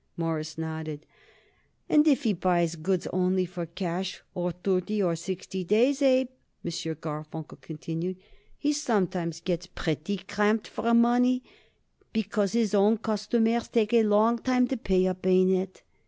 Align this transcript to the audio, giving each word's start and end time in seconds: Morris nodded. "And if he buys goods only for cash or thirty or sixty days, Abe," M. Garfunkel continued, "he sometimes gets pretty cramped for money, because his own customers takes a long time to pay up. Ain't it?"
Morris 0.17 0.57
nodded. 0.57 1.05
"And 1.87 2.07
if 2.07 2.23
he 2.23 2.33
buys 2.33 2.75
goods 2.75 3.05
only 3.13 3.45
for 3.45 3.67
cash 3.67 4.23
or 4.33 4.51
thirty 4.51 4.99
or 4.99 5.15
sixty 5.15 5.63
days, 5.63 6.01
Abe," 6.01 6.29
M. 6.65 6.71
Garfunkel 6.99 7.61
continued, 7.61 8.17
"he 8.57 8.73
sometimes 8.73 9.41
gets 9.41 9.67
pretty 9.67 10.17
cramped 10.17 10.67
for 10.67 10.95
money, 10.95 11.43
because 12.13 12.53
his 12.53 12.73
own 12.73 12.97
customers 12.97 13.67
takes 13.67 13.93
a 13.93 14.01
long 14.01 14.39
time 14.39 14.67
to 14.69 14.77
pay 14.77 15.05
up. 15.05 15.23
Ain't 15.23 15.51
it?" 15.51 15.83